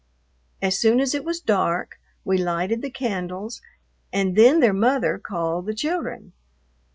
[0.63, 3.61] As soon as it was dark we lighted the candles
[4.11, 6.33] and then their mother called the children.